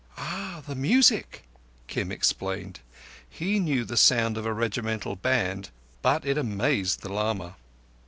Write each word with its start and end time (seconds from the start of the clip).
"Ah! 0.17 0.63
The 0.65 0.73
music," 0.73 1.43
Kim 1.85 2.11
explained. 2.11 2.79
He 3.29 3.59
knew 3.59 3.85
the 3.85 3.95
sound 3.97 4.35
of 4.35 4.47
a 4.47 4.51
regimental 4.51 5.15
band, 5.15 5.69
but 6.01 6.25
it 6.25 6.39
amazed 6.39 7.01
the 7.03 7.13
lama. 7.13 7.53